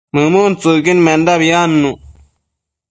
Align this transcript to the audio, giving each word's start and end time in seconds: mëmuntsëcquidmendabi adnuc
mëmuntsëcquidmendabi 0.15 1.49
adnuc 1.63 2.01